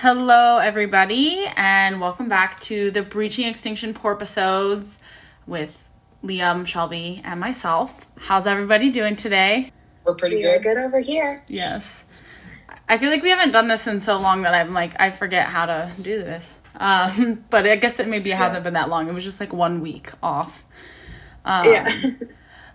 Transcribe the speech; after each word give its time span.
Hello, 0.00 0.58
everybody, 0.58 1.44
and 1.56 2.00
welcome 2.00 2.28
back 2.28 2.60
to 2.60 2.92
the 2.92 3.02
Breaching 3.02 3.48
Extinction 3.48 3.92
Porpoisodes 3.92 5.02
with 5.44 5.74
Liam, 6.22 6.64
Shelby, 6.68 7.20
and 7.24 7.40
myself. 7.40 8.06
How's 8.16 8.46
everybody 8.46 8.92
doing 8.92 9.16
today? 9.16 9.72
We're 10.04 10.14
pretty 10.14 10.36
We 10.36 10.46
are 10.46 10.60
good. 10.60 10.76
good 10.76 10.78
over 10.78 11.00
here. 11.00 11.42
Yes. 11.48 12.04
I 12.88 12.96
feel 12.98 13.10
like 13.10 13.24
we 13.24 13.30
haven't 13.30 13.50
done 13.50 13.66
this 13.66 13.88
in 13.88 13.98
so 13.98 14.20
long 14.20 14.42
that 14.42 14.54
I'm 14.54 14.72
like, 14.72 14.92
I 15.00 15.10
forget 15.10 15.46
how 15.46 15.66
to 15.66 15.90
do 16.00 16.18
this. 16.20 16.60
Um, 16.76 17.44
but 17.50 17.66
I 17.66 17.74
guess 17.74 17.98
it 17.98 18.06
maybe 18.06 18.30
it 18.30 18.36
hasn't 18.36 18.62
been 18.62 18.74
that 18.74 18.88
long. 18.88 19.08
It 19.08 19.14
was 19.14 19.24
just 19.24 19.40
like 19.40 19.52
one 19.52 19.80
week 19.80 20.12
off. 20.22 20.64
Um, 21.44 21.72
yeah. 21.72 21.88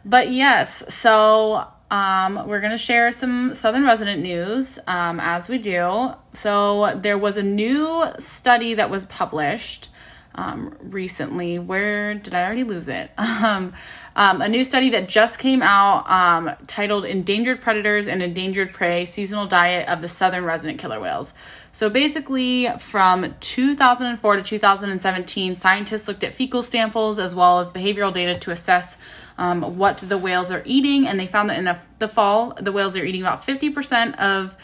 But 0.06 0.32
yes, 0.32 0.84
so 0.94 1.66
um, 1.94 2.48
we're 2.48 2.60
going 2.60 2.72
to 2.72 2.78
share 2.78 3.12
some 3.12 3.54
Southern 3.54 3.86
resident 3.86 4.24
news 4.24 4.80
um, 4.88 5.20
as 5.20 5.48
we 5.48 5.60
do. 5.60 6.12
So 6.34 7.00
there 7.00 7.20
was 7.20 7.38
a 7.38 7.44
new 7.44 8.04
study 8.18 8.74
that 8.74 8.90
was 8.90 9.06
published 9.06 9.90
um, 10.34 10.76
recently. 10.82 11.60
Where 11.60 12.16
did 12.16 12.34
I 12.34 12.42
already 12.42 12.64
lose 12.64 12.88
it? 12.88 13.12
Um, 13.44 13.74
um, 14.16 14.42
a 14.42 14.48
new 14.48 14.64
study 14.64 14.92
that 14.92 15.10
just 15.10 15.40
came 15.40 15.64
out 15.64 16.10
um, 16.10 16.56
titled 16.68 17.04
Endangered 17.04 17.62
Predators 17.62 18.08
and 18.08 18.22
Endangered 18.22 18.72
Prey 18.72 19.06
Seasonal 19.06 19.48
Diet 19.48 19.90
of 19.90 20.02
the 20.02 20.10
Southern 20.10 20.46
Resident 20.46 20.80
Killer 20.80 21.00
Whales. 21.00 21.34
So 21.72 21.90
basically, 21.90 22.70
from 22.78 23.34
2004 23.40 24.36
to 24.36 24.44
2017, 24.44 25.56
scientists 25.56 26.08
looked 26.08 26.24
at 26.24 26.34
fecal 26.34 26.62
samples 26.62 27.18
as 27.18 27.34
well 27.34 27.60
as 27.60 27.72
behavioral 27.72 28.14
data 28.14 28.38
to 28.40 28.52
assess 28.52 29.00
um, 29.38 29.78
what 29.78 29.98
the 29.98 30.18
whales 30.18 30.52
are 30.52 30.64
eating, 30.66 31.08
and 31.08 31.20
they 31.20 31.28
found 31.28 31.50
that 31.50 31.58
in 31.58 31.66
the, 31.66 31.78
the 32.00 32.08
fall, 32.08 32.54
the 32.60 32.72
whales 32.72 32.96
are 32.96 33.04
eating 33.04 33.22
about 33.22 33.46
50% 33.46 34.18
of 34.20 34.56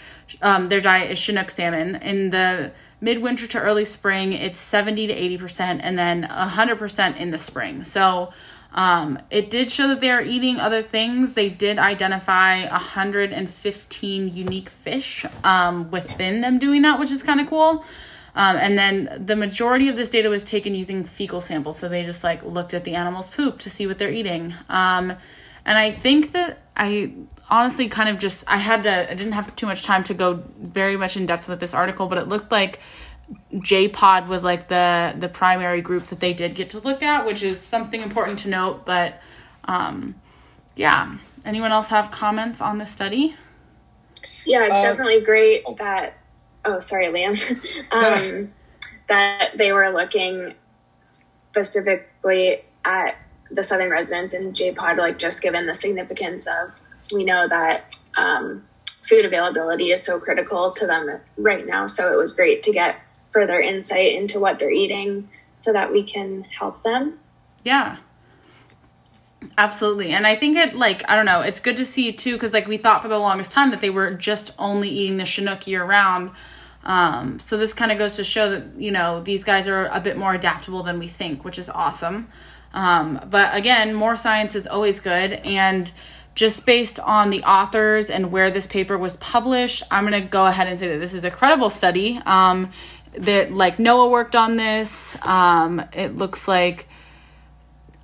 um, 0.41 0.69
their 0.69 0.81
diet 0.81 1.11
is 1.11 1.19
Chinook 1.19 1.49
salmon. 1.49 1.95
In 1.95 2.29
the 2.29 2.71
midwinter 3.01 3.47
to 3.47 3.59
early 3.59 3.85
spring, 3.85 4.33
it's 4.33 4.59
70 4.59 5.07
to 5.07 5.15
80%, 5.15 5.79
and 5.81 5.97
then 5.97 6.23
100% 6.23 7.17
in 7.17 7.31
the 7.31 7.39
spring. 7.39 7.83
So 7.83 8.31
um, 8.71 9.19
it 9.31 9.49
did 9.49 9.71
show 9.71 9.87
that 9.87 10.01
they 10.01 10.11
are 10.11 10.21
eating 10.21 10.57
other 10.57 10.81
things. 10.81 11.33
They 11.33 11.49
did 11.49 11.79
identify 11.79 12.67
115 12.69 14.35
unique 14.35 14.69
fish 14.69 15.25
um, 15.43 15.89
within 15.89 16.41
them 16.41 16.59
doing 16.59 16.83
that, 16.83 16.99
which 16.99 17.11
is 17.11 17.23
kind 17.23 17.39
of 17.39 17.47
cool. 17.47 17.83
Um, 18.35 18.55
and 18.57 18.77
then 18.77 19.23
the 19.25 19.35
majority 19.35 19.89
of 19.89 19.95
this 19.95 20.09
data 20.09 20.29
was 20.29 20.43
taken 20.43 20.75
using 20.75 21.03
fecal 21.03 21.41
samples. 21.41 21.79
So 21.79 21.89
they 21.89 22.03
just 22.03 22.23
like 22.23 22.43
looked 22.43 22.73
at 22.73 22.83
the 22.83 22.95
animal's 22.95 23.27
poop 23.29 23.59
to 23.59 23.69
see 23.69 23.87
what 23.87 23.97
they're 23.97 24.11
eating. 24.11 24.53
Um, 24.69 25.13
and 25.65 25.77
I 25.77 25.91
think 25.91 26.31
that 26.33 26.59
I 26.77 27.13
honestly 27.49 27.89
kind 27.89 28.09
of 28.09 28.19
just, 28.19 28.45
I 28.47 28.57
had 28.57 28.83
to, 28.83 29.11
I 29.11 29.13
didn't 29.15 29.33
have 29.33 29.55
too 29.55 29.65
much 29.65 29.83
time 29.83 30.03
to 30.05 30.13
go 30.13 30.35
very 30.57 30.95
much 30.95 31.17
in 31.17 31.25
depth 31.25 31.47
with 31.47 31.59
this 31.59 31.73
article, 31.73 32.07
but 32.07 32.17
it 32.17 32.27
looked 32.27 32.51
like 32.51 32.79
JPod 33.53 34.27
was 34.27 34.43
like 34.43 34.69
the, 34.69 35.15
the 35.17 35.29
primary 35.29 35.81
group 35.81 36.05
that 36.05 36.19
they 36.19 36.33
did 36.33 36.55
get 36.55 36.69
to 36.71 36.79
look 36.79 37.03
at, 37.03 37.25
which 37.25 37.43
is 37.43 37.59
something 37.59 38.01
important 38.01 38.39
to 38.39 38.49
note. 38.49 38.85
But 38.85 39.19
um, 39.65 40.15
yeah, 40.75 41.17
anyone 41.43 41.71
else 41.71 41.89
have 41.89 42.11
comments 42.11 42.61
on 42.61 42.77
this 42.77 42.91
study? 42.91 43.35
Yeah, 44.45 44.65
it's 44.65 44.79
Uh, 44.79 44.83
definitely 44.83 45.21
great 45.21 45.63
that. 45.77 46.18
Oh, 46.65 46.79
sorry, 46.79 47.07
Liam. 47.07 47.37
um, 47.91 48.53
that 49.07 49.51
they 49.57 49.71
were 49.71 49.89
looking 49.89 50.53
specifically 51.03 52.63
at 52.85 53.15
the 53.51 53.63
Southern 53.63 53.89
residents 53.91 54.33
and 54.33 54.55
JPod, 54.55 54.97
like 54.97 55.17
just 55.17 55.41
given 55.41 55.65
the 55.65 55.73
significance 55.73 56.47
of, 56.47 56.73
we 57.11 57.23
know 57.23 57.47
that 57.47 57.95
um, 58.15 58.63
food 58.85 59.25
availability 59.25 59.91
is 59.91 60.03
so 60.03 60.19
critical 60.19 60.71
to 60.73 60.85
them 60.85 61.19
right 61.37 61.65
now. 61.65 61.87
So 61.87 62.13
it 62.13 62.15
was 62.15 62.33
great 62.33 62.63
to 62.63 62.71
get 62.71 62.97
further 63.31 63.59
insight 63.59 64.13
into 64.13 64.39
what 64.39 64.59
they're 64.59 64.71
eating 64.71 65.29
so 65.55 65.73
that 65.73 65.91
we 65.91 66.03
can 66.03 66.43
help 66.43 66.83
them. 66.83 67.19
Yeah. 67.63 67.97
Absolutely. 69.57 70.11
And 70.11 70.27
I 70.27 70.35
think 70.35 70.57
it 70.57 70.75
like 70.75 71.03
I 71.09 71.15
don't 71.15 71.25
know, 71.25 71.41
it's 71.41 71.59
good 71.59 71.77
to 71.77 71.85
see 71.85 72.11
too 72.11 72.37
cuz 72.37 72.53
like 72.53 72.67
we 72.67 72.77
thought 72.77 73.01
for 73.01 73.07
the 73.07 73.19
longest 73.19 73.51
time 73.51 73.71
that 73.71 73.81
they 73.81 73.89
were 73.89 74.11
just 74.11 74.53
only 74.59 74.89
eating 74.89 75.17
the 75.17 75.25
Chinook 75.25 75.65
year 75.67 75.83
round. 75.83 76.31
Um 76.83 77.39
so 77.39 77.57
this 77.57 77.73
kind 77.73 77.91
of 77.91 77.97
goes 77.97 78.15
to 78.17 78.23
show 78.23 78.49
that, 78.51 78.63
you 78.77 78.91
know, 78.91 79.21
these 79.21 79.43
guys 79.43 79.67
are 79.67 79.85
a 79.87 79.99
bit 80.01 80.17
more 80.17 80.33
adaptable 80.33 80.83
than 80.83 80.99
we 80.99 81.07
think, 81.07 81.45
which 81.45 81.57
is 81.57 81.69
awesome. 81.69 82.27
Um 82.73 83.21
but 83.29 83.55
again, 83.55 83.93
more 83.93 84.17
science 84.17 84.55
is 84.55 84.67
always 84.67 84.99
good 84.99 85.33
and 85.33 85.91
just 86.35 86.65
based 86.65 86.99
on 86.99 87.29
the 87.29 87.43
authors 87.43 88.09
and 88.09 88.31
where 88.31 88.51
this 88.51 88.67
paper 88.67 88.97
was 88.97 89.17
published, 89.17 89.83
I'm 89.91 90.07
going 90.07 90.21
to 90.21 90.25
go 90.25 90.45
ahead 90.45 90.67
and 90.67 90.79
say 90.79 90.87
that 90.89 90.99
this 90.99 91.13
is 91.13 91.25
a 91.25 91.31
credible 91.31 91.69
study. 91.69 92.21
Um 92.25 92.71
that 93.17 93.51
like 93.53 93.77
NOAA 93.77 94.11
worked 94.11 94.35
on 94.35 94.57
this. 94.57 95.17
Um 95.25 95.81
it 95.93 96.17
looks 96.17 96.45
like 96.45 96.88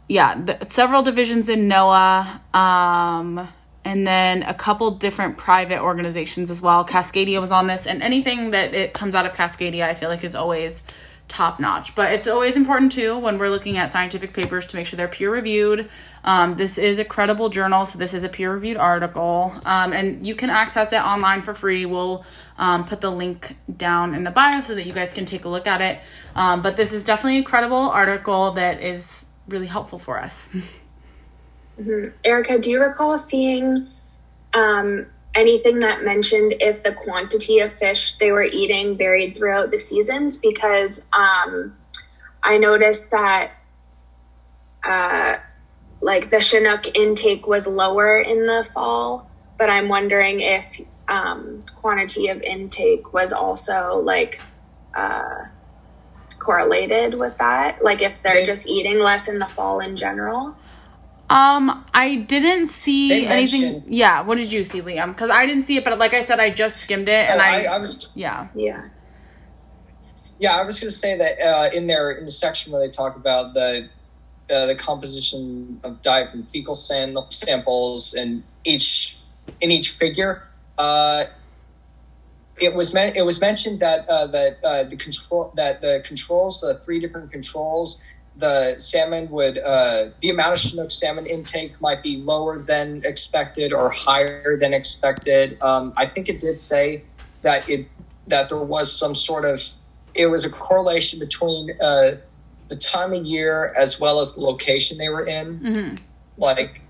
yeah, 0.08 0.40
the, 0.40 0.66
several 0.66 1.02
divisions 1.02 1.50
in 1.50 1.68
NOAA, 1.68 2.56
um, 2.56 3.48
and 3.84 4.06
then 4.06 4.44
a 4.44 4.54
couple 4.54 4.92
different 4.92 5.38
private 5.38 5.80
organizations 5.80 6.50
as 6.50 6.62
well. 6.62 6.86
Cascadia 6.86 7.40
was 7.42 7.52
on 7.52 7.68
this, 7.68 7.88
and 7.88 8.02
anything 8.04 8.52
that 8.52 8.74
it 8.74 8.94
comes 8.94 9.16
out 9.16 9.26
of 9.26 9.34
Cascadia, 9.34 9.84
I 9.84 9.96
feel 9.96 10.10
like 10.10 10.24
is 10.24 10.36
always 10.36 10.84
top 11.28 11.60
notch. 11.60 11.96
But 11.96 12.14
it's 12.14 12.28
always 12.28 12.56
important 12.56 12.92
too 12.92 13.18
when 13.18 13.40
we're 13.40 13.50
looking 13.50 13.78
at 13.78 13.90
scientific 13.90 14.34
papers 14.34 14.68
to 14.68 14.76
make 14.76 14.86
sure 14.86 14.98
they're 14.98 15.08
peer 15.08 15.32
reviewed. 15.32 15.90
Um, 16.24 16.56
this 16.56 16.78
is 16.78 17.00
a 17.00 17.06
credible 17.06 17.50
journal, 17.50 17.86
so 17.86 17.98
this 17.98 18.14
is 18.14 18.24
a 18.24 18.30
peer 18.30 18.54
reviewed 18.54 18.78
article, 18.78 19.54
um, 19.66 19.94
and 19.94 20.26
you 20.26 20.36
can 20.36 20.50
access 20.50 20.92
it 20.92 20.98
online 20.98 21.42
for 21.42 21.54
free. 21.54 21.86
We'll 21.86 22.26
um, 22.58 22.86
put 22.86 23.02
the 23.02 23.12
link 23.12 23.56
down 23.76 24.16
in 24.16 24.24
the 24.24 24.32
bio 24.32 24.62
so 24.62 24.76
that 24.76 24.86
you 24.86 24.94
guys 24.94 25.14
can 25.14 25.26
take 25.26 25.46
a 25.46 25.50
look 25.50 25.68
at 25.68 25.82
it. 25.82 26.00
Um, 26.36 26.62
but 26.62 26.78
this 26.78 26.94
is 26.94 27.04
definitely 27.04 27.40
a 27.40 27.44
credible 27.44 27.78
article 27.78 28.52
that 28.54 28.84
is 28.84 29.26
really 29.48 29.68
helpful 29.68 30.00
for 30.00 30.20
us. 30.20 30.50
Erica, 32.24 32.60
do 32.60 32.72
you 32.72 32.82
recall 32.82 33.18
seeing 33.18 33.88
um, 34.54 35.06
anything 35.36 35.80
that 35.80 36.04
mentioned 36.04 36.56
if 36.62 36.84
the 36.84 36.94
quantity 36.94 37.60
of 37.60 37.72
fish 37.74 38.14
they 38.14 38.32
were 38.32 38.44
eating 38.44 38.98
varied 38.98 39.38
throughout 39.38 39.72
the 39.72 39.80
seasons? 39.80 40.38
Because 40.38 41.02
um, 41.12 41.76
I 42.42 42.58
noticed 42.58 43.12
that 43.12 43.52
uh, 44.84 45.38
like 46.02 46.30
the 46.30 46.40
Chinook 46.40 46.96
intake 46.96 47.48
was 47.48 47.68
lower 47.68 48.20
in 48.20 48.46
the 48.46 48.68
fall, 48.74 49.30
but 49.58 49.70
I'm 49.70 49.90
wondering 49.90 50.40
if 50.40 50.80
um, 51.08 51.64
quantity 51.76 52.30
of 52.30 52.42
intake 52.42 53.14
was 53.14 53.34
also 53.34 54.02
like 54.04 54.42
uh, 54.96 55.46
correlated 56.46 57.16
with 57.16 57.38
that. 57.40 57.82
Like 57.84 58.02
if 58.02 58.22
they're 58.22 58.46
just 58.46 58.68
eating 58.68 59.00
less 59.00 59.28
in 59.28 59.40
the 59.40 59.48
fall 59.48 59.80
in 59.80 59.98
general. 59.98 60.56
Um, 61.28 61.84
I 61.92 62.18
didn't 62.18 62.68
see 62.68 63.26
anything. 63.26 63.84
Yeah, 63.88 64.22
what 64.22 64.36
did 64.38 64.52
you 64.52 64.64
see, 64.64 64.82
Liam? 64.82 65.08
Because 65.08 65.32
I 65.32 65.48
didn't 65.48 65.64
see 65.64 65.76
it, 65.78 65.84
but 65.84 65.98
like 65.98 66.14
I 66.14 66.22
said, 66.22 66.40
I 66.40 66.52
just 66.52 66.78
skimmed 66.78 67.10
it, 67.10 67.28
and 67.30 67.42
Oh, 67.42 67.44
I, 67.44 67.62
I, 67.64 67.76
I 67.76 67.78
was 67.80 68.14
yeah, 68.16 68.48
Yeah. 68.54 68.84
yeah, 70.38 70.56
I 70.56 70.64
was 70.64 70.80
going 70.80 70.90
to 70.90 70.96
say 70.96 71.18
that 71.18 71.42
uh, 71.42 71.70
in 71.74 71.88
there 71.88 72.12
in 72.12 72.26
the 72.26 72.32
section 72.32 72.72
where 72.72 72.82
they 72.86 72.92
talk 72.92 73.16
about 73.16 73.56
the 73.56 73.90
uh, 74.52 74.68
the 74.68 74.76
composition 74.76 75.80
of 75.84 76.04
diet 76.04 76.30
from 76.30 76.44
fecal 76.44 76.76
sam- 76.76 77.18
samples 77.30 78.14
and 78.14 78.44
each 78.64 79.18
in 79.62 79.72
each 79.72 79.90
figure, 79.92 80.44
uh, 80.78 81.24
it 82.60 82.74
was 82.74 82.94
men- 82.94 83.16
it 83.16 83.24
was 83.24 83.42
mentioned 83.42 83.80
that 83.80 84.08
uh, 84.08 84.28
that 84.28 84.64
uh, 84.64 84.84
the 84.84 84.96
control 84.96 85.52
that 85.56 85.82
the 85.82 86.02
controls 86.06 86.62
the 86.62 86.76
three 86.76 87.00
different 87.00 87.32
controls 87.32 88.02
the 88.38 88.78
salmon 88.78 89.30
would 89.30 89.58
uh, 89.58 90.10
the 90.22 90.30
amount 90.30 90.54
of 90.54 90.60
Chinook 90.60 90.92
salmon 90.92 91.26
intake 91.26 91.80
might 91.82 92.04
be 92.04 92.18
lower 92.18 92.60
than 92.60 93.02
expected 93.06 93.72
or 93.72 93.90
higher 93.90 94.58
than 94.60 94.74
expected. 94.74 95.62
Um, 95.62 95.94
I 95.96 96.06
think 96.06 96.28
it 96.28 96.40
did 96.40 96.60
say 96.60 97.04
that 97.42 97.70
it 97.70 97.88
that 98.28 98.50
there 98.50 98.58
was 98.58 98.98
some 98.98 99.16
sort 99.16 99.46
of 99.46 99.62
it 100.14 100.28
was 100.28 100.46
a 100.46 100.50
correlation 100.50 101.20
between 101.20 101.72
uh, 101.82 102.18
the 102.68 102.76
time 102.76 103.14
of 103.14 103.26
year 103.26 103.74
as 103.78 104.00
well 104.00 104.20
as 104.20 104.36
the 104.36 104.42
location 104.42 104.98
they 104.98 105.10
were 105.10 105.26
in. 105.26 105.58
hmm 105.58 105.96
Like, 106.38 106.82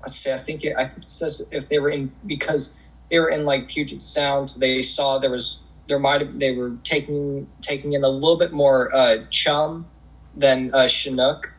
let's 0.00 0.16
see, 0.16 0.32
I 0.32 0.38
think 0.38 0.64
it, 0.64 0.74
I 0.76 0.84
think 0.86 1.04
it 1.04 1.10
says 1.10 1.48
if 1.52 1.68
they 1.68 1.78
were 1.78 1.90
in 1.90 2.12
because 2.26 2.76
they 3.12 3.20
were 3.20 3.28
in 3.28 3.44
like 3.44 3.68
Puget 3.68 4.02
Sound, 4.02 4.54
they 4.58 4.80
saw 4.80 5.18
there 5.18 5.30
was 5.30 5.62
there 5.86 5.98
might 5.98 6.22
have 6.22 6.38
they 6.38 6.52
were 6.52 6.72
taking 6.82 7.46
taking 7.60 7.92
in 7.92 8.02
a 8.02 8.08
little 8.08 8.38
bit 8.38 8.52
more 8.52 8.92
uh, 8.92 9.18
chum 9.30 9.86
than 10.34 10.74
uh, 10.74 10.88
Chinook. 10.88 11.54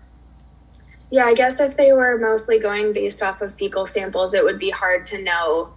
Yeah, 1.11 1.25
I 1.25 1.35
guess 1.35 1.61
if 1.61 1.77
they 1.77 1.93
were 1.93 2.17
mostly 2.17 2.57
going 2.59 2.91
based 2.91 3.21
off 3.21 3.43
of 3.43 3.53
fecal 3.53 3.85
samples, 3.85 4.33
it 4.33 4.43
would 4.43 4.57
be 4.57 4.71
hard 4.71 5.05
to 5.07 5.21
know 5.21 5.69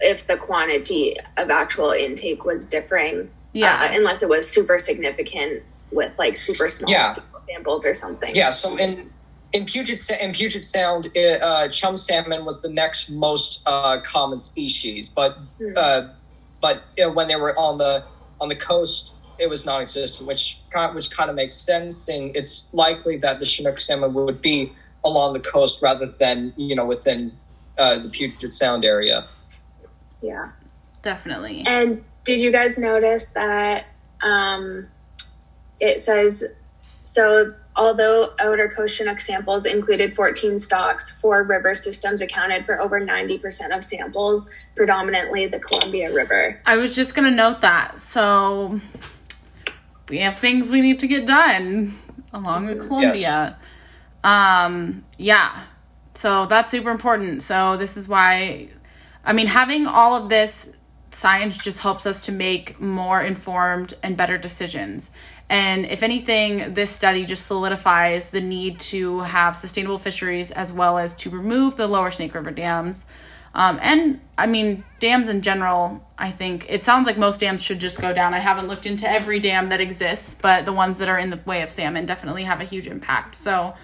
if 0.00 0.28
the 0.28 0.36
quantity 0.36 1.16
of 1.36 1.50
actual 1.50 1.90
intake 1.90 2.44
was 2.44 2.64
differing. 2.64 3.28
Yeah. 3.54 3.74
uh, 3.74 3.88
unless 3.90 4.22
it 4.22 4.28
was 4.28 4.48
super 4.48 4.78
significant 4.78 5.64
with 5.90 6.16
like 6.16 6.36
super 6.36 6.68
small 6.68 6.92
Yeah. 6.92 7.14
fecal 7.14 7.40
samples 7.40 7.86
or 7.86 7.94
something. 7.96 8.30
Yeah, 8.32 8.50
so 8.50 8.76
in 8.76 9.10
in 9.52 9.64
Puget 9.64 9.98
in 10.20 10.32
Puget 10.32 10.64
Sound, 10.64 11.08
it, 11.14 11.42
uh, 11.42 11.68
chum 11.68 11.96
salmon 11.96 12.44
was 12.44 12.60
the 12.62 12.70
next 12.70 13.10
most 13.10 13.62
uh, 13.66 14.00
common 14.00 14.38
species, 14.38 15.10
but 15.10 15.36
Hmm. 15.60 15.72
uh, 15.76 16.02
but 16.60 16.82
you 16.96 17.04
know, 17.04 17.12
when 17.12 17.28
they 17.28 17.36
were 17.36 17.58
on 17.58 17.78
the 17.78 18.04
on 18.40 18.48
the 18.48 18.56
coast 18.56 19.14
it 19.38 19.48
was 19.48 19.64
non-existent, 19.64 20.26
which 20.26 20.60
kind 20.70 20.94
which 20.94 21.10
kind 21.10 21.30
of 21.30 21.36
makes 21.36 21.64
sense. 21.64 22.08
And 22.08 22.34
it's 22.36 22.72
likely 22.74 23.16
that 23.18 23.38
the 23.38 23.44
Chinook 23.44 23.78
salmon 23.78 24.12
would 24.14 24.42
be 24.42 24.72
along 25.04 25.34
the 25.34 25.40
coast 25.40 25.80
rather 25.82 26.06
than 26.18 26.52
you 26.56 26.74
know 26.74 26.84
within 26.84 27.38
uh, 27.78 27.98
the 27.98 28.08
Puget 28.08 28.52
Sound 28.52 28.84
area. 28.84 29.26
Yeah, 30.22 30.50
definitely. 31.02 31.62
And 31.66 32.04
did 32.24 32.40
you 32.40 32.50
guys 32.50 32.78
notice 32.78 33.30
that 33.30 33.86
um, 34.22 34.88
it 35.80 36.00
says 36.00 36.44
so? 37.04 37.54
Although 37.78 38.32
outer 38.40 38.68
coast 38.68 38.96
Chinook 38.96 39.20
samples 39.20 39.64
included 39.64 40.16
14 40.16 40.58
stocks, 40.58 41.12
four 41.12 41.44
river 41.44 41.76
systems 41.76 42.20
accounted 42.20 42.66
for 42.66 42.80
over 42.80 43.00
90% 43.00 43.70
of 43.74 43.84
samples, 43.84 44.50
predominantly 44.74 45.46
the 45.46 45.60
Columbia 45.60 46.12
River. 46.12 46.60
I 46.66 46.76
was 46.76 46.96
just 46.96 47.14
going 47.14 47.30
to 47.30 47.34
note 47.34 47.60
that. 47.60 48.00
So 48.00 48.80
we 50.08 50.18
have 50.18 50.40
things 50.40 50.70
we 50.70 50.80
need 50.80 50.98
to 50.98 51.06
get 51.06 51.24
done 51.24 51.96
along 52.32 52.66
the 52.66 52.74
Columbia. 52.74 53.14
Yes. 53.14 53.54
Um, 54.24 55.04
yeah. 55.16 55.62
So 56.14 56.46
that's 56.46 56.72
super 56.72 56.90
important. 56.90 57.44
So 57.44 57.76
this 57.76 57.96
is 57.96 58.08
why 58.08 58.70
I 59.24 59.32
mean 59.32 59.46
having 59.46 59.86
all 59.86 60.20
of 60.20 60.28
this 60.28 60.72
science 61.10 61.56
just 61.56 61.78
helps 61.78 62.06
us 62.06 62.22
to 62.22 62.32
make 62.32 62.80
more 62.80 63.22
informed 63.22 63.94
and 64.02 64.16
better 64.16 64.36
decisions. 64.36 65.10
And 65.50 65.86
if 65.86 66.02
anything, 66.02 66.74
this 66.74 66.90
study 66.90 67.24
just 67.24 67.46
solidifies 67.46 68.30
the 68.30 68.40
need 68.40 68.80
to 68.80 69.20
have 69.20 69.56
sustainable 69.56 69.98
fisheries 69.98 70.50
as 70.50 70.72
well 70.72 70.98
as 70.98 71.14
to 71.16 71.30
remove 71.30 71.76
the 71.76 71.86
lower 71.86 72.10
Snake 72.10 72.34
River 72.34 72.50
dams 72.50 73.06
um, 73.54 73.78
and 73.82 74.20
I 74.36 74.46
mean, 74.46 74.84
dams 75.00 75.28
in 75.28 75.42
general, 75.42 76.06
I 76.16 76.30
think 76.30 76.66
it 76.68 76.84
sounds 76.84 77.06
like 77.06 77.18
most 77.18 77.40
dams 77.40 77.62
should 77.62 77.78
just 77.78 78.00
go 78.00 78.12
down. 78.12 78.34
I 78.34 78.38
haven't 78.38 78.68
looked 78.68 78.86
into 78.86 79.10
every 79.10 79.40
dam 79.40 79.68
that 79.68 79.80
exists, 79.80 80.34
but 80.34 80.64
the 80.64 80.72
ones 80.72 80.98
that 80.98 81.08
are 81.08 81.18
in 81.18 81.30
the 81.30 81.40
way 81.44 81.62
of 81.62 81.70
salmon 81.70 82.06
definitely 82.06 82.44
have 82.44 82.60
a 82.60 82.64
huge 82.64 82.86
impact. 82.86 83.34
So, 83.34 83.74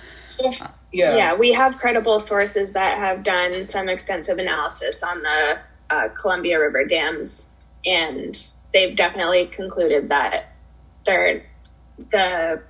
uh, 0.45 0.69
yeah. 0.93 1.17
Yeah, 1.17 1.35
we 1.35 1.53
have 1.55 1.77
credible 1.77 2.21
sources 2.21 2.73
that 2.75 2.99
have 2.99 3.25
done 3.25 3.65
some 3.65 3.89
extensive 3.89 4.39
analysis 4.39 5.03
on 5.03 5.23
the 5.23 5.59
uh, 5.91 6.09
Columbia 6.11 6.61
River 6.61 6.85
dams, 6.85 7.51
and 7.85 8.37
they've 8.73 8.95
definitely 8.95 9.47
concluded 9.47 10.11
that 10.11 10.53
they're, 11.05 11.43
the 12.11 12.62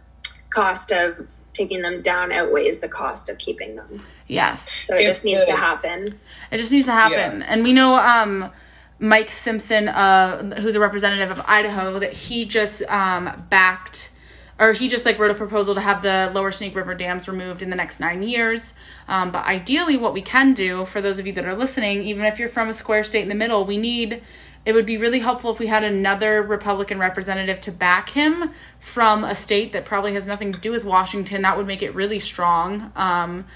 cost 0.51 0.93
of 0.93 1.29
taking 1.53 1.83
them 1.83 2.03
down 2.03 2.33
outweighs 2.33 2.81
the 2.81 2.89
cost 2.89 3.29
of 3.29 3.39
keeping 3.39 3.77
them. 3.77 4.03
Yes. 4.27 4.71
So 4.71 4.97
it 4.97 5.03
if 5.03 5.09
just 5.09 5.25
needs 5.25 5.47
the, 5.47 5.53
to 5.53 5.59
happen. 5.59 6.19
It 6.51 6.59
just 6.59 6.73
needs 6.73 6.87
to 6.87 6.93
happen. 6.93 7.41
Yeah. 7.41 7.47
And 7.49 7.63
we 7.63 7.73
know 7.73 7.95
um, 7.95 8.51
Mike 8.99 9.31
Simpson, 9.31 9.89
uh, 9.89 10.61
who's 10.61 10.75
a 10.75 10.81
representative 10.81 11.31
of 11.31 11.45
Idaho, 11.47 11.99
that 11.99 12.15
he 12.15 12.45
just 12.45 12.83
um, 12.85 13.47
backed 13.49 14.11
or 14.59 14.73
he 14.73 14.89
just 14.89 15.05
like 15.05 15.19
wrote 15.19 15.31
a 15.31 15.35
proposal 15.35 15.75
to 15.75 15.81
have 15.81 16.03
the 16.03 16.31
lower 16.33 16.53
snake 16.53 16.75
river 16.77 16.95
dams 16.95 17.27
removed 17.29 17.63
in 17.63 17.71
the 17.71 17.77
next 17.77 18.01
nine 18.01 18.23
years 18.23 18.75
um, 19.09 19.31
but 19.31 19.45
ideally 19.45 19.97
what 19.97 20.13
we 20.13 20.23
can 20.23 20.55
do 20.55 20.85
for 20.85 21.01
those 21.01 21.19
of 21.19 21.27
you 21.27 21.33
that 21.33 21.45
are 21.45 21.57
listening 21.57 22.03
even 22.03 22.25
if 22.25 22.39
you're 22.39 22.49
from 22.49 22.69
a 22.69 22.73
square 22.73 23.05
state 23.05 23.23
in 23.23 23.29
the 23.29 23.35
middle 23.35 23.65
we 23.65 23.77
need 23.77 24.23
it 24.67 24.73
would 24.73 24.87
be 24.87 24.97
really 24.97 25.19
helpful 25.19 25.51
if 25.51 25.59
we 25.59 25.67
had 25.67 25.85
another 25.85 26.43
republican 26.43 26.99
representative 26.99 27.61
to 27.63 27.73
back 27.73 28.11
him 28.11 28.51
from 28.81 29.25
a 29.25 29.35
state 29.35 29.73
that 29.73 29.85
probably 29.85 30.15
has 30.15 30.27
nothing 30.27 30.53
to 30.53 30.61
do 30.61 30.71
with 30.71 30.85
washington. 30.85 31.43
That 31.43 31.57
would 31.57 31.67
make 31.67 31.83
it 31.83 31.95
really 31.95 32.19
strong. 32.19 32.93
Um, 32.97 33.47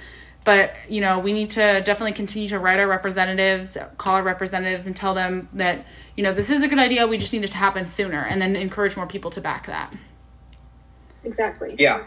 but 0.44 0.74
you 0.88 1.00
know 1.00 1.18
we 1.18 1.32
need 1.32 1.50
to 1.50 1.82
definitely 1.84 2.12
continue 2.12 2.48
to 2.48 2.58
write 2.58 2.78
our 2.78 2.86
representatives 2.86 3.76
call 3.98 4.14
our 4.14 4.22
representatives 4.22 4.86
and 4.86 4.96
tell 4.96 5.14
them 5.14 5.48
that 5.52 5.84
you 6.16 6.22
know 6.22 6.32
this 6.32 6.50
is 6.50 6.62
a 6.62 6.68
good 6.68 6.78
idea. 6.78 7.06
We 7.06 7.18
just 7.18 7.32
need 7.32 7.44
it 7.44 7.50
to 7.50 7.58
happen 7.58 7.86
sooner 7.86 8.24
and 8.24 8.40
then 8.40 8.56
encourage 8.56 8.96
more 8.96 9.06
people 9.06 9.30
to 9.32 9.40
back 9.40 9.66
that. 9.66 9.96
Exactly. 11.24 11.74
Yeah. 11.78 12.06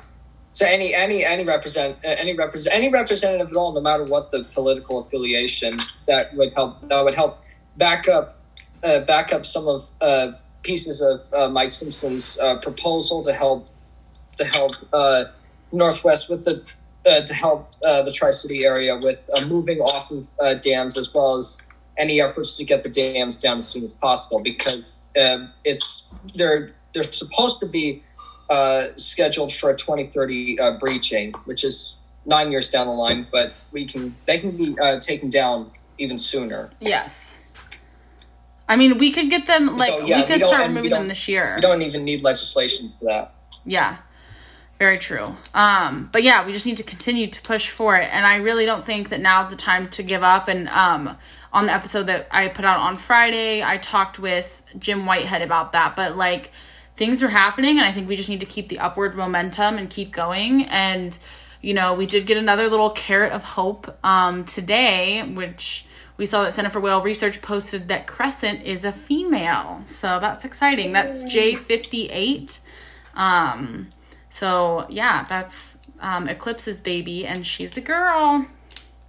So 0.54 0.65
any 0.65 0.94
any 0.94 1.24
any 1.24 1.45
represent 1.45 1.97
any 2.04 2.36
represent 2.36 2.75
any 2.75 2.89
representative 2.89 3.50
at 3.50 3.56
all 3.56 3.74
no 3.74 3.81
matter 3.81 4.04
what 4.04 4.31
the 4.31 4.44
political 4.45 5.06
affiliation 5.06 5.77
that 6.07 6.33
would 6.36 6.54
help 6.54 6.81
that 6.89 7.04
would 7.04 7.15
help 7.15 7.44
back 7.77 8.09
up 8.09 8.40
uh, 8.83 9.01
back 9.01 9.33
up 9.33 9.45
some 9.45 9.68
of 9.68 9.83
uh, 10.01 10.31
pieces 10.63 11.01
of 11.01 11.22
uh, 11.33 11.50
Mike 11.50 11.72
Simpson's 11.72 12.39
uh, 12.39 12.57
proposal 12.60 13.24
to 13.24 13.33
help 13.33 13.68
to 14.38 14.45
help 14.45 14.74
uh, 14.94 15.25
Northwest 15.72 16.30
with 16.30 16.45
the 16.45 16.74
uh, 17.06 17.22
to 17.22 17.33
help 17.33 17.69
uh, 17.86 18.04
the 18.04 18.12
Tri 18.12 18.31
City 18.31 18.63
area 18.63 18.98
with 18.98 19.30
uh, 19.36 19.48
moving 19.48 19.80
off 19.80 20.12
of 20.12 20.30
uh, 20.39 20.54
dams 20.56 20.98
as 20.98 21.13
well 21.13 21.36
as 21.36 21.62
any 21.98 22.22
efforts 22.22 22.57
to 22.57 22.66
get 22.66 22.83
the 22.83 22.89
dams 22.89 23.39
down 23.39 23.60
as 23.60 23.68
soon 23.68 23.83
as 23.83 23.95
possible 23.95 24.39
because 24.39 24.89
um, 25.19 25.51
it's 25.63 26.13
they're 26.36 26.74
they're 26.94 27.04
supposed 27.04 27.60
to 27.60 27.66
be 27.66 28.04
uh, 28.50 28.88
scheduled 28.95 29.51
for 29.51 29.69
a 29.69 29.75
2030 29.75 30.60
uh, 30.60 30.78
breaching, 30.78 31.33
which 31.45 31.63
is 31.63 31.98
nine 32.25 32.51
years 32.51 32.69
down 32.69 32.88
the 32.88 32.94
line, 32.94 33.25
but 33.31 33.54
we 33.72 33.86
can 33.86 34.16
they 34.25 34.38
can 34.38 34.56
be 34.56 34.75
taken 35.01 35.30
down 35.30 35.72
even 35.98 36.18
sooner. 36.18 36.69
Yes. 36.80 37.40
I 38.71 38.77
mean, 38.77 38.97
we 38.97 39.12
could 39.12 39.29
get 39.29 39.45
them 39.47 39.75
like 39.75 39.89
so, 39.89 40.06
yeah, 40.06 40.21
we 40.21 40.27
could 40.27 40.39
we 40.39 40.47
start 40.47 40.68
removing 40.68 40.91
them 40.91 41.07
this 41.07 41.27
year. 41.27 41.56
We 41.56 41.62
don't 41.62 41.81
even 41.81 42.06
need 42.06 42.23
legislation 42.23 42.91
for 42.97 43.06
that. 43.06 43.33
Yeah. 43.65 43.97
Very 44.79 44.97
true. 44.97 45.35
Um, 45.53 46.09
but 46.13 46.23
yeah, 46.23 46.45
we 46.45 46.53
just 46.53 46.65
need 46.65 46.77
to 46.77 46.83
continue 46.83 47.27
to 47.27 47.41
push 47.41 47.69
for 47.69 47.97
it. 47.97 48.09
And 48.12 48.25
I 48.25 48.38
really 48.38 48.65
don't 48.65 48.85
think 48.85 49.09
that 49.09 49.19
now's 49.19 49.50
the 49.50 49.57
time 49.57 49.89
to 49.89 50.03
give 50.03 50.23
up. 50.23 50.47
And 50.47 50.69
um, 50.69 51.18
on 51.51 51.65
the 51.65 51.73
episode 51.73 52.03
that 52.03 52.27
I 52.31 52.47
put 52.47 52.63
out 52.63 52.77
on 52.77 52.95
Friday, 52.95 53.62
I 53.62 53.77
talked 53.77 54.19
with 54.19 54.63
Jim 54.79 55.06
Whitehead 55.06 55.41
about 55.41 55.73
that. 55.73 55.97
But 55.97 56.15
like, 56.15 56.51
things 56.95 57.21
are 57.21 57.29
happening, 57.29 57.77
and 57.77 57.85
I 57.85 57.91
think 57.91 58.07
we 58.07 58.15
just 58.15 58.29
need 58.29 58.39
to 58.39 58.45
keep 58.45 58.69
the 58.69 58.79
upward 58.79 59.15
momentum 59.15 59.77
and 59.77 59.89
keep 59.89 60.12
going. 60.12 60.63
And, 60.63 61.18
you 61.62 61.73
know, 61.73 61.94
we 61.94 62.06
did 62.06 62.25
get 62.25 62.38
another 62.38 62.69
little 62.69 62.91
carrot 62.91 63.33
of 63.33 63.44
hope 63.44 63.97
um, 64.03 64.45
today, 64.45 65.23
which 65.23 65.85
we 66.21 66.27
saw 66.27 66.44
that 66.44 66.53
Center 66.53 66.69
for 66.69 66.79
Whale 66.79 67.01
Research 67.01 67.41
posted 67.41 67.88
that 67.88 68.06
Crescent 68.06 68.62
is 68.63 68.85
a 68.85 68.91
female. 68.91 69.81
So 69.88 70.19
that's 70.19 70.45
exciting. 70.45 70.91
That's 70.91 71.23
J58. 71.23 72.59
Um, 73.15 73.91
so 74.29 74.85
yeah, 74.88 75.25
that's 75.27 75.79
um, 76.00 76.29
Eclipse's 76.29 76.79
baby, 76.79 77.25
and 77.25 77.44
she's 77.44 77.75
a 77.75 77.81
girl. 77.81 78.45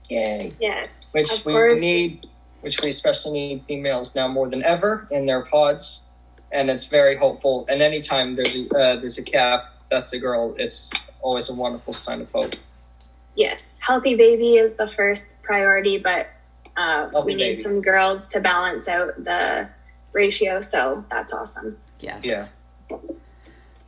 Yay! 0.09 0.55
Yes, 0.59 1.13
which 1.15 1.45
we 1.45 1.53
course. 1.53 1.83
need, 1.83 2.27
which 2.63 2.81
we 2.83 2.89
especially 2.89 3.33
need 3.33 3.61
females 3.61 4.17
now 4.17 4.27
more 4.27 4.49
than 4.49 4.65
ever 4.65 5.07
in 5.11 5.27
their 5.27 5.43
pods, 5.43 6.07
and 6.51 6.71
it's 6.71 6.87
very 6.87 7.15
hopeful. 7.15 7.67
And 7.69 7.83
anytime 7.83 8.37
there's 8.37 8.57
a 8.57 8.75
uh, 8.75 9.01
there's 9.01 9.19
a 9.19 9.23
calf 9.23 9.61
that's 9.91 10.15
a 10.15 10.19
girl, 10.19 10.55
it's 10.59 10.91
always 11.21 11.51
a 11.51 11.55
wonderful 11.55 11.93
sign 11.93 12.23
of 12.23 12.33
hope. 12.33 12.55
Yes, 13.37 13.77
healthy 13.81 14.15
baby 14.15 14.57
is 14.57 14.77
the 14.77 14.89
first 14.89 15.31
priority, 15.43 15.99
but 15.99 16.29
uh, 16.77 17.07
we 17.25 17.35
need 17.35 17.45
babies. 17.45 17.63
some 17.63 17.77
girls 17.77 18.29
to 18.29 18.41
balance 18.41 18.89
out 18.89 19.23
the 19.23 19.69
ratio. 20.13 20.61
So 20.61 21.05
that's 21.11 21.33
awesome. 21.33 21.79
Yes. 22.01 22.25
Yeah 22.25 22.49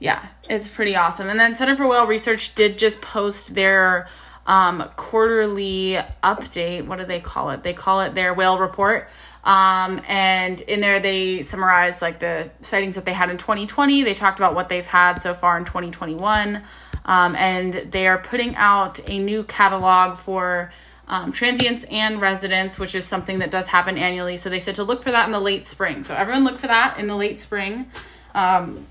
yeah, 0.05 0.27
it's 0.51 0.69
pretty 0.69 0.97
awesome. 0.97 1.31
And 1.31 1.41
then 1.41 1.55
Center 1.55 1.77
for 1.77 1.87
Whale 1.87 2.07
Research 2.07 2.55
did 2.55 2.77
just 2.79 3.01
post 3.01 3.55
their 3.55 4.09
um, 4.47 4.91
quarterly 4.97 5.99
update. 6.23 6.87
What 6.87 6.99
do 6.99 7.07
they 7.07 7.21
call 7.21 7.51
it? 7.51 7.63
They 7.63 7.73
call 7.73 8.03
it 8.03 8.15
their 8.15 8.35
whale 8.35 8.59
report. 8.59 9.09
Um, 9.45 10.03
and 10.07 10.61
in 10.61 10.81
there, 10.81 11.01
they 11.01 11.41
summarized 11.41 12.03
like 12.03 12.19
the 12.19 12.51
sightings 12.61 12.97
that 12.97 13.07
they 13.07 13.15
had 13.15 13.31
in 13.31 13.39
2020. 13.39 14.03
They 14.03 14.13
talked 14.13 14.39
about 14.39 14.55
what 14.55 14.69
they've 14.69 14.87
had 14.87 15.15
so 15.15 15.33
far 15.33 15.57
in 15.57 15.65
2021. 15.65 16.63
Um, 17.07 17.37
and 17.37 17.73
they 17.73 18.07
are 18.07 18.19
putting 18.19 18.57
out 18.57 19.01
a 19.09 19.19
new 19.19 19.43
catalog 19.45 20.19
for 20.19 20.73
um, 21.07 21.33
transients 21.33 21.85
and 21.85 22.21
residents, 22.21 22.79
which 22.79 22.95
is 22.95 23.05
something 23.05 23.41
that 23.41 23.51
does 23.51 23.67
happen 23.67 23.99
annually. 23.99 24.37
So 24.37 24.49
they 24.49 24.61
said 24.61 24.77
to 24.77 24.85
look 24.85 25.03
for 25.03 25.11
that 25.11 25.27
in 25.27 25.33
the 25.33 25.41
late 25.41 25.67
spring. 25.67 26.05
So 26.05 26.15
everyone 26.15 26.45
look 26.45 26.59
for 26.59 26.67
that 26.67 26.99
in 26.99 27.07
the 27.07 27.17
late 27.17 27.39
spring. 27.39 27.87
Um, 28.35 28.87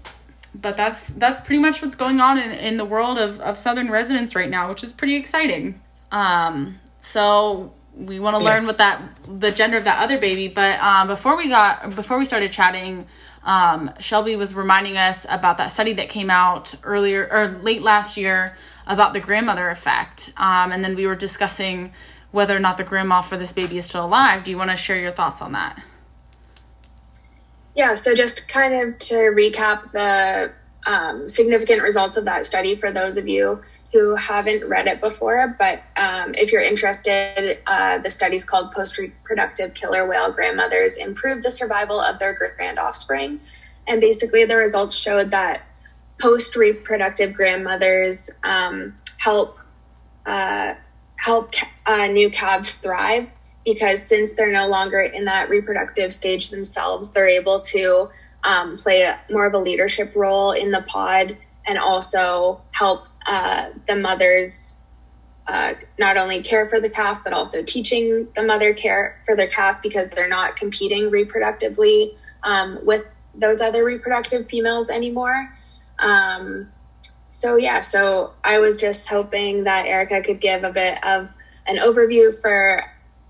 but 0.56 0.78
that's 0.78 1.08
that's 1.10 1.42
pretty 1.42 1.60
much 1.60 1.82
what's 1.82 1.96
going 1.96 2.20
on 2.20 2.38
in, 2.38 2.52
in 2.52 2.78
the 2.78 2.86
world 2.86 3.18
of, 3.18 3.40
of 3.42 3.58
southern 3.58 3.90
residents 3.90 4.36
right 4.36 4.50
now 4.50 4.70
which 4.70 4.84
is 4.84 4.94
pretty 4.94 5.16
exciting 5.16 5.80
um 6.12 6.80
so 7.02 7.74
we 7.96 8.20
want 8.20 8.36
to 8.36 8.44
learn 8.44 8.66
what 8.66 8.78
that 8.78 9.02
the 9.40 9.52
gender 9.52 9.78
of 9.78 9.84
that 9.84 10.02
other 10.04 10.20
baby 10.20 10.48
but 10.48 10.80
um 10.80 11.08
before 11.08 11.36
we 11.36 11.48
got 11.48 11.96
before 11.96 12.18
we 12.18 12.26
started 12.26 12.52
chatting 12.52 13.06
um 13.44 13.92
shelby 14.00 14.36
was 14.36 14.54
reminding 14.54 14.98
us 14.98 15.26
about 15.30 15.58
that 15.58 15.68
study 15.68 15.94
that 15.94 16.10
came 16.10 16.30
out 16.30 16.74
earlier 16.84 17.28
or 17.32 17.48
late 17.64 17.82
last 17.82 18.18
year 18.18 18.56
about 18.88 19.14
the 19.14 19.20
grandmother 19.20 19.70
effect 19.70 20.32
um 20.38 20.72
and 20.72 20.84
then 20.84 20.96
we 20.96 21.06
were 21.06 21.16
discussing 21.16 21.92
whether 22.32 22.56
or 22.56 22.60
not 22.60 22.78
the 22.78 22.84
grandma 22.84 23.22
for 23.22 23.38
this 23.38 23.54
baby 23.54 23.78
is 23.78 23.86
still 23.86 24.06
alive 24.06 24.44
do 24.44 24.52
you 24.52 24.58
want 24.58 24.72
to 24.72 24.78
share 24.78 25.00
your 25.00 25.12
thoughts 25.12 25.42
on 25.42 25.52
that 25.52 25.82
yeah, 27.76 27.96
so 27.96 28.14
just 28.14 28.48
kind 28.48 28.74
of 28.74 28.98
to 29.00 29.16
recap 29.16 29.92
the 29.92 30.52
um, 30.86 31.28
significant 31.28 31.82
results 31.82 32.18
of 32.18 32.26
that 32.26 32.46
study 32.46 32.76
for 32.76 32.92
those 32.92 33.18
of 33.18 33.28
you 33.28 33.62
who 33.92 34.16
haven't 34.16 34.68
read 34.68 34.88
it 34.88 35.02
before, 35.02 35.56
but 35.58 35.82
um, 35.96 36.34
if 36.36 36.52
you're 36.52 36.62
interested, 36.62 37.60
uh, 37.66 38.00
the 38.00 38.10
study's 38.10 38.44
called 38.44 38.72
Post 38.72 38.98
Reproductive 38.98 39.74
Killer 39.74 40.08
Whale 40.08 40.32
Grandmothers 40.32 40.98
Improve 40.98 41.44
the 41.44 41.52
Survival 41.52 42.00
of 42.00 42.20
Their 42.20 42.34
Grand 42.34 42.80
Offspring. 42.80 43.40
and 43.86 44.00
basically 44.00 44.46
the 44.46 44.56
results 44.56 44.96
showed 44.96 45.32
that 45.32 45.62
post 46.24 46.56
reproductive 46.56 47.34
grandmothers 47.34 48.32
um, 48.46 48.96
help 49.18 49.60
uh, 50.26 50.74
help 51.18 51.54
uh, 51.86 52.08
new 52.08 52.30
calves 52.30 52.76
thrive 52.76 53.30
because 53.66 54.02
since 54.02 54.32
they're 54.32 54.52
no 54.52 54.68
longer 54.68 55.02
in 55.02 55.26
that 55.26 55.50
reproductive 55.50 56.14
stage 56.14 56.50
themselves, 56.50 57.12
they're 57.12 57.28
able 57.28 57.60
to 57.60 58.10
um, 58.42 58.78
play 58.78 59.02
a, 59.02 59.20
more 59.30 59.46
of 59.46 59.54
a 59.54 59.58
leadership 59.58 60.14
role 60.16 60.52
in 60.52 60.72
the 60.72 60.82
pod 60.82 61.38
and 61.68 61.78
also 61.78 62.62
help 62.72 63.06
uh, 63.26 63.70
the 63.90 63.96
mothers 63.96 64.76
uh, 65.48 65.74
not 66.00 66.16
only 66.16 66.42
care 66.42 66.70
for 66.70 66.80
the 66.80 66.90
calf, 66.90 67.22
but 67.26 67.34
also 67.34 67.64
teaching 67.64 68.30
the 68.34 68.44
mother 68.44 68.74
care 68.74 69.22
for 69.26 69.36
their 69.36 69.48
calf 69.48 69.82
because 69.82 70.08
they're 70.10 70.30
not 70.30 70.56
competing 70.56 71.12
reproductively 71.12 72.16
um, 72.44 72.80
with 72.86 73.06
those 73.36 73.60
other 73.60 73.84
reproductive 73.84 74.48
females 74.48 74.90
anymore. 74.90 75.50
Um, 76.00 76.70
so, 77.30 77.56
yeah, 77.56 77.80
so 77.80 78.34
I 78.44 78.60
was 78.60 78.78
just 78.78 79.10
hoping 79.10 79.64
that 79.64 79.86
Erica 79.86 80.22
could 80.22 80.40
give 80.40 80.64
a 80.64 80.72
bit 80.72 81.04
of 81.04 81.32
an 81.66 81.78
overview 81.78 82.40
for 82.40 82.84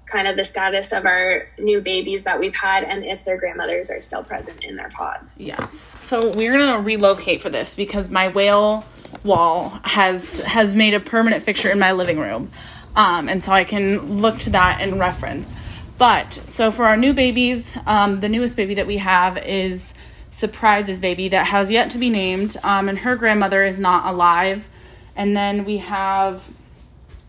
kind 0.06 0.28
of 0.28 0.36
the 0.36 0.44
status 0.44 0.92
of 0.92 1.06
our 1.06 1.48
new 1.58 1.82
babies 1.82 2.24
that 2.26 2.40
we've 2.40 2.56
had 2.56 2.84
and 2.84 3.04
if 3.04 3.26
their 3.26 3.38
grandmothers 3.38 3.90
are 3.90 4.02
still 4.02 4.24
present 4.24 4.64
in 4.64 4.76
their 4.76 4.90
pods. 4.90 5.44
Yes. 5.46 5.96
So 6.00 6.32
we're 6.36 6.52
gonna 6.52 6.82
relocate 6.82 7.42
for 7.42 7.50
this 7.50 7.74
because 7.76 8.10
my 8.10 8.28
whale 8.28 8.86
wall 9.24 9.80
has 9.84 10.40
has 10.40 10.74
made 10.74 10.94
a 10.94 11.00
permanent 11.00 11.44
fixture 11.44 11.70
in 11.70 11.80
my 11.80 11.94
living 11.94 12.20
room. 12.20 12.52
Um, 12.96 13.28
and 13.28 13.42
so 13.42 13.52
I 13.52 13.64
can 13.64 14.22
look 14.22 14.38
to 14.40 14.52
that 14.52 14.82
and 14.82 15.00
reference. 15.00 15.54
But 15.98 16.34
so 16.46 16.72
for 16.72 16.86
our 16.86 16.98
new 16.98 17.14
babies, 17.14 17.78
um, 17.86 18.20
the 18.20 18.30
newest 18.30 18.56
baby 18.56 18.76
that 18.76 18.88
we 18.88 18.98
have 18.98 19.38
is 19.38 19.94
Surprises 20.34 21.00
baby 21.00 21.30
that 21.30 21.46
has 21.46 21.70
yet 21.70 21.92
to 21.92 22.00
be 22.00 22.10
named, 22.10 22.58
um, 22.64 22.90
and 22.90 22.98
her 22.98 23.16
grandmother 23.16 23.64
is 23.64 23.80
not 23.80 24.04
alive. 24.08 24.68
And 25.16 25.36
then 25.36 25.64
we 25.64 25.78
have 25.78 26.52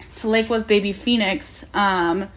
Tahlequah's 0.01 0.65
baby 0.65 0.93
Phoenix, 0.95 1.67
um, 1.75 2.31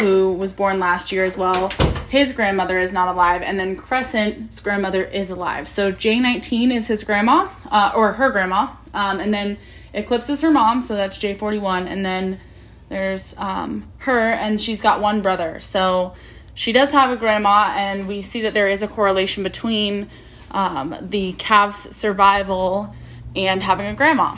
who 0.00 0.32
was 0.32 0.52
born 0.52 0.80
last 0.80 1.12
year 1.12 1.24
as 1.24 1.36
well. 1.36 1.68
His 2.08 2.32
grandmother 2.32 2.80
is 2.80 2.92
not 2.92 3.06
alive, 3.06 3.42
and 3.42 3.60
then 3.60 3.76
Crescent's 3.76 4.60
grandmother 4.60 5.04
is 5.04 5.30
alive. 5.30 5.68
So 5.68 5.92
J19 5.92 6.74
is 6.74 6.88
his 6.88 7.04
grandma, 7.04 7.48
uh, 7.70 7.92
or 7.94 8.14
her 8.14 8.30
grandma, 8.30 8.72
um, 8.92 9.20
and 9.20 9.32
then 9.32 9.56
Eclipse 9.94 10.28
is 10.28 10.40
her 10.40 10.50
mom, 10.50 10.82
so 10.82 10.96
that's 10.96 11.16
J41, 11.16 11.86
and 11.86 12.04
then 12.04 12.40
there's 12.88 13.36
um, 13.38 13.88
her, 13.98 14.32
and 14.32 14.60
she's 14.60 14.82
got 14.82 15.00
one 15.00 15.22
brother. 15.22 15.60
So 15.60 16.14
she 16.58 16.72
does 16.72 16.90
have 16.90 17.12
a 17.12 17.16
grandma, 17.16 17.72
and 17.76 18.08
we 18.08 18.20
see 18.20 18.42
that 18.42 18.52
there 18.52 18.66
is 18.66 18.82
a 18.82 18.88
correlation 18.88 19.44
between 19.44 20.08
um, 20.50 20.92
the 21.00 21.32
calf's 21.34 21.94
survival 21.94 22.92
and 23.36 23.62
having 23.62 23.86
a 23.86 23.94
grandma. 23.94 24.36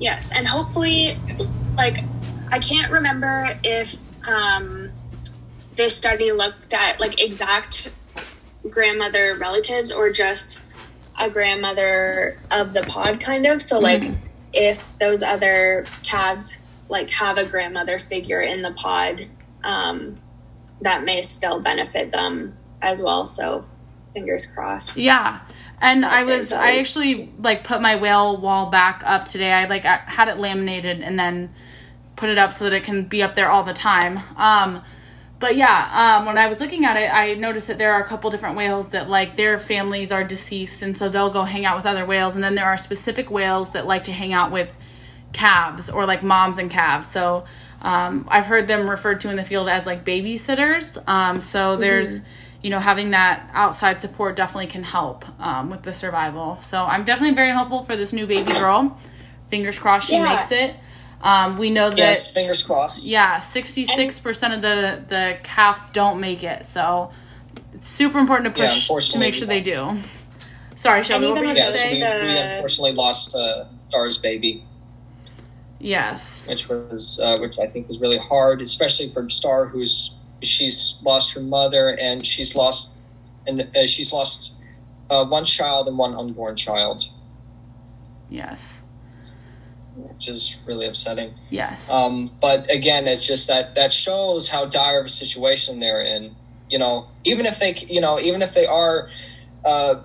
Yes, 0.00 0.32
and 0.32 0.48
hopefully, 0.48 1.16
like, 1.76 1.98
I 2.50 2.58
can't 2.58 2.90
remember 2.90 3.56
if 3.62 3.96
um, 4.26 4.90
this 5.76 5.96
study 5.96 6.32
looked 6.32 6.74
at 6.74 6.98
like 6.98 7.22
exact 7.22 7.92
grandmother 8.68 9.36
relatives 9.36 9.92
or 9.92 10.10
just 10.10 10.60
a 11.16 11.30
grandmother 11.30 12.36
of 12.50 12.72
the 12.72 12.82
pod, 12.82 13.20
kind 13.20 13.46
of. 13.46 13.62
So, 13.62 13.78
like, 13.78 14.02
mm-hmm. 14.02 14.26
if 14.52 14.98
those 14.98 15.22
other 15.22 15.84
calves 16.02 16.56
like 16.88 17.12
have 17.12 17.38
a 17.38 17.44
grandmother 17.44 18.00
figure 18.00 18.40
in 18.40 18.62
the 18.62 18.72
pod, 18.72 19.28
um, 19.62 20.18
that 20.84 21.04
may 21.04 21.22
still 21.22 21.60
benefit 21.60 22.12
them 22.12 22.56
as 22.80 23.02
well. 23.02 23.26
So, 23.26 23.66
fingers 24.12 24.46
crossed. 24.46 24.96
Yeah. 24.96 25.40
And 25.80 26.04
I 26.04 26.24
was 26.24 26.52
I 26.52 26.76
actually 26.76 27.32
like 27.38 27.64
put 27.64 27.82
my 27.82 27.96
whale 27.96 28.40
wall 28.40 28.70
back 28.70 29.02
up 29.04 29.26
today. 29.26 29.52
I 29.52 29.66
like 29.66 29.84
I 29.84 29.96
had 30.06 30.28
it 30.28 30.38
laminated 30.38 31.00
and 31.00 31.18
then 31.18 31.54
put 32.16 32.30
it 32.30 32.38
up 32.38 32.52
so 32.52 32.64
that 32.64 32.72
it 32.72 32.84
can 32.84 33.04
be 33.04 33.22
up 33.22 33.34
there 33.34 33.50
all 33.50 33.64
the 33.64 33.74
time. 33.74 34.20
Um, 34.36 34.82
but 35.40 35.56
yeah, 35.56 36.16
um, 36.18 36.26
when 36.26 36.38
I 36.38 36.46
was 36.46 36.60
looking 36.60 36.84
at 36.84 36.96
it, 36.96 37.12
I 37.12 37.34
noticed 37.34 37.66
that 37.66 37.76
there 37.76 37.92
are 37.92 38.02
a 38.02 38.06
couple 38.06 38.30
different 38.30 38.56
whales 38.56 38.90
that 38.90 39.10
like 39.10 39.36
their 39.36 39.58
families 39.58 40.12
are 40.12 40.24
deceased, 40.24 40.82
and 40.82 40.96
so 40.96 41.08
they'll 41.08 41.32
go 41.32 41.42
hang 41.42 41.66
out 41.66 41.76
with 41.76 41.86
other 41.86 42.06
whales. 42.06 42.34
And 42.34 42.42
then 42.42 42.54
there 42.54 42.64
are 42.64 42.78
specific 42.78 43.30
whales 43.30 43.72
that 43.72 43.86
like 43.86 44.04
to 44.04 44.12
hang 44.12 44.32
out 44.32 44.52
with 44.52 44.74
calves 45.32 45.90
or 45.90 46.06
like 46.06 46.22
moms 46.22 46.56
and 46.56 46.70
calves. 46.70 47.08
So 47.08 47.44
um, 47.84 48.26
I've 48.28 48.46
heard 48.46 48.66
them 48.66 48.90
referred 48.90 49.20
to 49.20 49.30
in 49.30 49.36
the 49.36 49.44
field 49.44 49.68
as 49.68 49.86
like 49.86 50.04
babysitters. 50.04 51.06
Um, 51.08 51.40
so 51.40 51.76
there's 51.76 52.20
mm-hmm 52.20 52.28
you 52.64 52.70
know, 52.70 52.80
having 52.80 53.10
that 53.10 53.50
outside 53.52 54.00
support 54.00 54.36
definitely 54.36 54.68
can 54.68 54.82
help 54.82 55.26
um, 55.38 55.68
with 55.68 55.82
the 55.82 55.92
survival. 55.92 56.58
So 56.62 56.82
I'm 56.82 57.04
definitely 57.04 57.34
very 57.34 57.50
hopeful 57.50 57.84
for 57.84 57.94
this 57.94 58.14
new 58.14 58.26
baby 58.26 58.50
girl. 58.52 58.98
Fingers 59.50 59.78
crossed 59.78 60.08
she 60.08 60.14
yeah. 60.14 60.34
makes 60.34 60.50
it. 60.50 60.74
Um, 61.20 61.58
we 61.58 61.68
know 61.68 61.90
that 61.90 61.98
yes, 61.98 62.30
fingers 62.30 62.62
crossed. 62.62 63.06
Yeah, 63.06 63.40
sixty 63.40 63.84
six 63.84 64.18
percent 64.18 64.54
of 64.54 64.62
the 64.62 65.04
the 65.08 65.38
calves 65.42 65.82
don't 65.92 66.20
make 66.20 66.42
it, 66.42 66.64
so 66.64 67.12
it's 67.74 67.86
super 67.86 68.18
important 68.18 68.54
to 68.54 68.60
push 68.62 68.88
yeah, 68.88 68.98
to 69.12 69.18
make 69.18 69.34
sure 69.34 69.46
they 69.46 69.60
do. 69.60 69.98
Sorry, 70.74 71.04
Shelby. 71.04 71.26
What 71.26 71.40
were 71.40 71.44
you 71.44 71.54
yes, 71.54 71.84
we, 71.84 71.98
the... 71.98 72.18
we 72.22 72.38
unfortunately 72.38 72.92
lost 72.92 73.34
uh, 73.34 73.66
Star's 73.90 74.16
baby. 74.16 74.64
Yes, 75.84 76.46
which 76.48 76.68
was 76.68 77.20
uh, 77.22 77.36
which 77.38 77.58
I 77.58 77.66
think 77.66 77.88
was 77.88 78.00
really 78.00 78.18
hard, 78.18 78.62
especially 78.62 79.08
for 79.08 79.28
Star, 79.28 79.66
who's 79.66 80.16
she's 80.42 80.98
lost 81.04 81.34
her 81.34 81.40
mother 81.40 81.88
and 81.88 82.24
she's 82.24 82.56
lost 82.56 82.94
and 83.46 83.70
uh, 83.76 83.84
she's 83.84 84.12
lost 84.12 84.60
uh, 85.10 85.24
one 85.24 85.44
child 85.44 85.86
and 85.88 85.98
one 85.98 86.14
unborn 86.14 86.56
child. 86.56 87.02
Yes. 88.30 88.80
Which 89.96 90.28
is 90.28 90.58
really 90.66 90.86
upsetting. 90.86 91.34
Yes. 91.50 91.90
Um, 91.90 92.30
but 92.40 92.70
again, 92.70 93.06
it's 93.06 93.26
just 93.26 93.48
that 93.48 93.74
that 93.74 93.92
shows 93.92 94.48
how 94.48 94.64
dire 94.64 95.00
of 95.00 95.06
a 95.06 95.10
situation 95.10 95.80
they're 95.80 96.00
in. 96.00 96.34
You 96.70 96.78
know, 96.78 97.08
even 97.24 97.46
if 97.46 97.60
they, 97.60 97.74
you 97.88 98.00
know, 98.00 98.18
even 98.18 98.42
if 98.42 98.54
they 98.54 98.66
are 98.66 99.08
uh, 99.64 99.96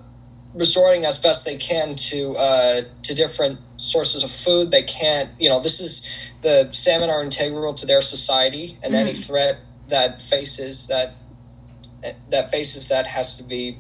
resorting 0.54 1.06
as 1.06 1.18
best 1.18 1.46
they 1.46 1.58
can 1.58 1.96
to 1.96 2.36
uh, 2.36 2.82
to 3.04 3.16
different 3.16 3.60
sources 3.78 4.24
of 4.24 4.32
food, 4.32 4.72
they 4.72 4.84
can't. 4.84 5.30
You 5.40 5.50
know, 5.50 5.60
this 5.60 5.80
is 5.80 6.34
the 6.42 6.70
salmon 6.72 7.10
are 7.10 7.24
integral 7.24 7.74
to 7.76 7.86
their 7.86 8.02
society, 8.02 8.78
and 8.84 8.94
mm-hmm. 8.94 9.08
any 9.08 9.14
threat 9.14 9.60
that 9.88 10.22
faces 10.22 10.88
that 10.88 11.16
that 12.30 12.50
faces 12.50 12.88
that 12.88 13.08
has 13.08 13.38
to 13.38 13.44
be 13.44 13.78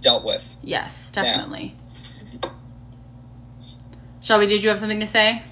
dealt 0.00 0.24
with. 0.24 0.56
Yes, 0.62 1.10
definitely. 1.10 1.74
Yeah. 2.42 2.50
Shelby, 4.22 4.46
did 4.46 4.62
you 4.62 4.68
have 4.68 4.78
something 4.78 5.00
to 5.00 5.06
say? 5.06 5.42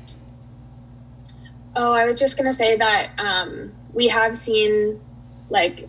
Oh, 1.75 1.93
I 1.93 2.05
was 2.05 2.17
just 2.17 2.37
gonna 2.37 2.53
say 2.53 2.77
that 2.77 3.11
um, 3.19 3.73
we 3.93 4.09
have 4.09 4.37
seen 4.37 5.01
like 5.49 5.89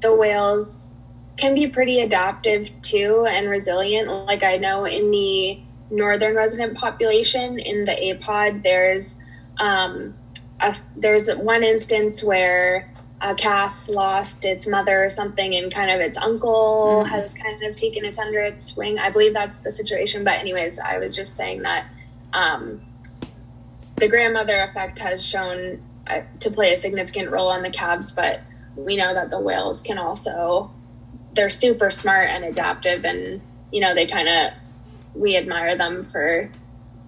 the 0.00 0.14
whales 0.14 0.85
can 1.36 1.54
be 1.54 1.66
pretty 1.66 2.00
adaptive 2.00 2.70
too 2.82 3.26
and 3.28 3.48
resilient. 3.48 4.08
Like 4.08 4.42
I 4.42 4.56
know 4.56 4.84
in 4.84 5.10
the 5.10 5.60
northern 5.90 6.34
resident 6.34 6.76
population 6.76 7.58
in 7.58 7.84
the 7.84 7.92
apod, 7.92 8.62
there's 8.62 9.18
um, 9.58 10.14
a, 10.60 10.74
there's 10.96 11.32
one 11.34 11.62
instance 11.62 12.24
where 12.24 12.90
a 13.20 13.34
calf 13.34 13.88
lost 13.88 14.44
its 14.44 14.66
mother 14.66 15.04
or 15.04 15.10
something 15.10 15.54
and 15.54 15.72
kind 15.72 15.90
of 15.90 16.00
its 16.00 16.18
uncle 16.18 17.02
mm-hmm. 17.02 17.08
has 17.08 17.34
kind 17.34 17.62
of 17.62 17.74
taken 17.74 18.04
it 18.04 18.18
under 18.18 18.40
its 18.40 18.76
wing 18.76 18.98
i 18.98 19.10
believe 19.10 19.32
that's 19.32 19.58
the 19.58 19.72
situation 19.72 20.22
but 20.22 20.38
anyways 20.38 20.78
i 20.78 20.98
was 20.98 21.16
just 21.16 21.34
saying 21.34 21.62
that 21.62 21.86
um, 22.34 22.82
the 23.96 24.08
grandmother 24.08 24.60
effect 24.60 24.98
has 24.98 25.24
shown 25.24 25.82
uh, 26.06 26.20
to 26.40 26.50
play 26.50 26.74
a 26.74 26.76
significant 26.76 27.30
role 27.30 27.48
on 27.48 27.62
the 27.62 27.70
calves 27.70 28.12
but 28.12 28.40
we 28.76 28.96
know 28.96 29.14
that 29.14 29.30
the 29.30 29.40
whales 29.40 29.80
can 29.80 29.96
also 29.96 30.70
they're 31.36 31.50
super 31.50 31.90
smart 31.90 32.28
and 32.30 32.44
adaptive 32.44 33.04
and 33.04 33.40
you 33.70 33.80
know 33.80 33.94
they 33.94 34.06
kind 34.06 34.28
of 34.28 34.52
we 35.14 35.36
admire 35.36 35.76
them 35.76 36.04
for 36.04 36.50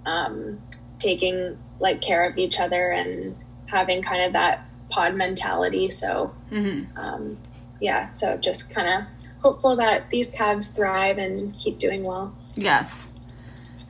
um, 0.06 0.60
taking 0.98 1.58
like 1.80 2.00
care 2.00 2.28
of 2.28 2.38
each 2.38 2.58
other 2.58 2.90
and 2.90 3.36
having 3.66 4.02
kind 4.02 4.24
of 4.24 4.32
that 4.32 4.64
pod 4.90 5.14
mentality. 5.14 5.90
So, 5.90 6.34
mm-hmm. 6.50 6.98
um, 6.98 7.38
yeah, 7.80 8.10
so 8.12 8.36
just 8.36 8.70
kind 8.70 8.88
of 8.88 9.08
hopeful 9.40 9.76
that 9.76 10.10
these 10.10 10.30
calves 10.30 10.70
thrive 10.70 11.18
and 11.18 11.54
keep 11.54 11.78
doing 11.78 12.02
well. 12.02 12.34
Yes. 12.54 13.10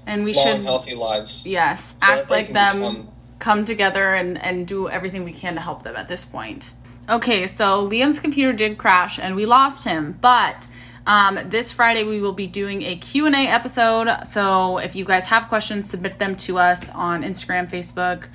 And 0.06 0.24
we 0.24 0.32
Long, 0.32 0.44
should 0.44 0.64
healthy 0.64 0.94
lives. 0.94 1.46
Yes, 1.46 1.94
so 2.00 2.12
act 2.12 2.30
like 2.30 2.52
them, 2.52 2.78
become... 2.78 3.08
come 3.38 3.64
together 3.64 4.14
and 4.14 4.42
and 4.42 4.66
do 4.66 4.88
everything 4.88 5.24
we 5.24 5.32
can 5.32 5.54
to 5.54 5.60
help 5.60 5.82
them 5.82 5.96
at 5.96 6.08
this 6.08 6.24
point. 6.24 6.70
Okay, 7.08 7.46
so 7.46 7.88
Liam's 7.88 8.18
computer 8.18 8.52
did 8.52 8.76
crash 8.76 9.18
and 9.18 9.34
we 9.34 9.46
lost 9.46 9.84
him, 9.84 10.18
but 10.20 10.66
um, 11.06 11.38
this 11.46 11.72
Friday 11.72 12.04
we 12.04 12.20
will 12.20 12.34
be 12.34 12.46
doing 12.46 12.82
a 12.82 12.96
Q&A 12.96 13.30
episode. 13.30 14.26
So 14.26 14.76
if 14.76 14.94
you 14.94 15.06
guys 15.06 15.26
have 15.26 15.48
questions, 15.48 15.88
submit 15.88 16.18
them 16.18 16.36
to 16.36 16.58
us 16.58 16.90
on 16.90 17.22
Instagram, 17.22 17.70
Facebook, 17.70 18.26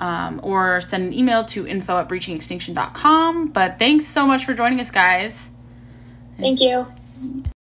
um, 0.00 0.38
or 0.44 0.80
send 0.80 1.06
an 1.06 1.12
email 1.12 1.44
to 1.46 1.66
info 1.66 1.98
at 1.98 2.08
breachingextinction.com. 2.08 3.48
But 3.48 3.80
thanks 3.80 4.06
so 4.06 4.26
much 4.26 4.44
for 4.44 4.54
joining 4.54 4.78
us, 4.78 4.92
guys. 4.92 5.50
Thank 6.38 6.60
you. 6.60 6.86